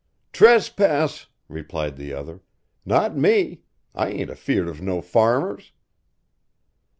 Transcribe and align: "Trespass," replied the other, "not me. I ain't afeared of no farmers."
"Trespass," 0.33 1.27
replied 1.47 1.95
the 1.95 2.11
other, 2.11 2.41
"not 2.87 3.15
me. 3.15 3.61
I 3.93 4.09
ain't 4.09 4.31
afeared 4.31 4.67
of 4.67 4.81
no 4.81 4.99
farmers." 4.99 5.73